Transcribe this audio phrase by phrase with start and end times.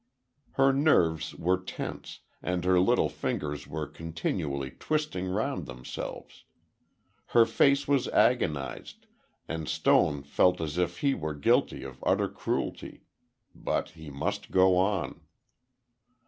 [0.53, 6.43] Her nerves were tense, and her little fingers were continually twisting round themselves.
[7.37, 9.05] Her face was agonized,
[9.47, 13.03] and Stone felt as if he were guilty of utter cruelty.
[13.53, 15.21] But he must go on.